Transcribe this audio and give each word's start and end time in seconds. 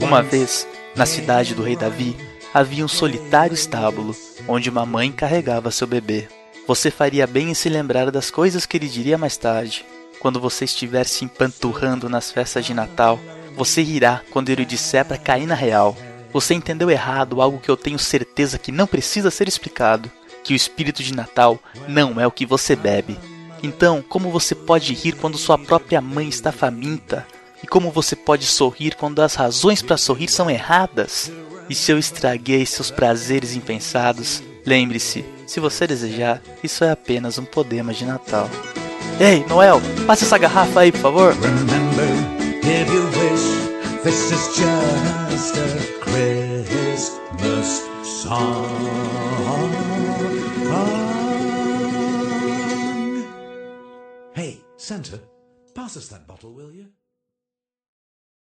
Uma 0.00 0.22
vez, 0.22 0.66
na 0.94 1.04
cidade 1.04 1.54
do 1.54 1.62
rei 1.62 1.76
Davi, 1.76 2.16
havia 2.54 2.84
um 2.84 2.88
solitário 2.88 3.54
estábulo, 3.54 4.14
onde 4.46 4.70
uma 4.70 4.86
mãe 4.86 5.10
carregava 5.10 5.70
seu 5.70 5.86
bebê. 5.86 6.28
Você 6.66 6.90
faria 6.90 7.26
bem 7.26 7.50
em 7.50 7.54
se 7.54 7.68
lembrar 7.68 8.10
das 8.10 8.30
coisas 8.30 8.64
que 8.64 8.76
ele 8.76 8.88
diria 8.88 9.18
mais 9.18 9.36
tarde. 9.36 9.84
Quando 10.20 10.40
você 10.40 10.64
estiver 10.64 11.04
se 11.04 11.24
empanturrando 11.24 12.08
nas 12.08 12.30
festas 12.30 12.64
de 12.64 12.74
Natal, 12.74 13.18
você 13.56 13.82
rirá 13.82 14.22
quando 14.30 14.50
ele 14.50 14.64
disser 14.64 15.04
para 15.04 15.18
cair 15.18 15.46
na 15.46 15.54
real. 15.54 15.96
Você 16.32 16.54
entendeu 16.54 16.90
errado 16.90 17.40
algo 17.40 17.58
que 17.58 17.70
eu 17.70 17.76
tenho 17.76 17.98
certeza 17.98 18.58
que 18.58 18.70
não 18.70 18.86
precisa 18.86 19.30
ser 19.30 19.48
explicado: 19.48 20.10
que 20.44 20.52
o 20.52 20.56
espírito 20.56 21.02
de 21.02 21.14
Natal 21.14 21.58
não 21.86 22.20
é 22.20 22.26
o 22.26 22.32
que 22.32 22.46
você 22.46 22.76
bebe. 22.76 23.18
Então, 23.62 24.02
como 24.02 24.30
você 24.30 24.54
pode 24.54 24.94
rir 24.94 25.12
quando 25.16 25.38
sua 25.38 25.58
própria 25.58 26.00
mãe 26.00 26.28
está 26.28 26.52
faminta? 26.52 27.26
E 27.62 27.66
como 27.66 27.90
você 27.90 28.14
pode 28.14 28.46
sorrir 28.46 28.94
quando 28.94 29.20
as 29.20 29.34
razões 29.34 29.82
para 29.82 29.96
sorrir 29.96 30.28
são 30.28 30.50
erradas? 30.50 31.30
E 31.68 31.74
se 31.74 31.92
eu 31.92 31.98
estraguei 31.98 32.64
seus 32.64 32.90
prazeres 32.90 33.54
impensados, 33.54 34.42
lembre-se, 34.64 35.24
se 35.46 35.60
você 35.60 35.86
desejar, 35.86 36.42
isso 36.62 36.84
é 36.84 36.90
apenas 36.90 37.38
um 37.38 37.44
podema 37.44 37.92
de 37.92 38.04
Natal. 38.04 38.48
Ei, 39.20 39.44
Noel, 39.46 39.80
passa 40.06 40.24
essa 40.24 40.38
garrafa 40.38 40.80
aí, 40.80 40.92
por 40.92 41.00
favor. 41.00 41.34
Hey, 54.34 54.64
Santa, 54.76 55.20
pass 55.74 55.96
us 55.96 56.08
that 56.08 56.26
bottle, 56.26 56.54
will 56.54 56.72
you? 56.72 56.97